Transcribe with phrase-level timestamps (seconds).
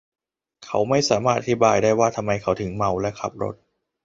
[0.65, 3.55] เขาไม่สามารถอธิบายได้ว่าทำไมเขาถึงเมาและขับรถ